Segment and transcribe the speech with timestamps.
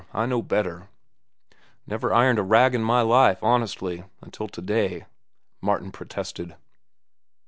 [0.15, 0.87] I know better."
[1.85, 5.05] "Never ironed a rag in my life, honestly, until to day,"
[5.61, 6.55] Martin protested.